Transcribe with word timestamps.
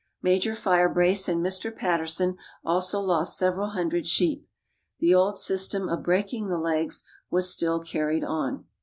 Major 0.23 0.53
Firebrace 0.55 1.29
and 1.29 1.45
Mr. 1.45 1.69
Patterson 1.75 2.35
also 2.65 2.99
lost 2.99 3.37
several 3.37 3.69
hundred 3.69 4.07
sheep. 4.07 4.47
The 4.99 5.13
old 5.13 5.37
system 5.37 5.87
of 5.89 6.01
breaking 6.01 6.47
the 6.47 6.57
legs 6.57 7.03
was 7.29 7.51
still 7.51 7.81
carried 7.83 8.23
on. 8.23 8.65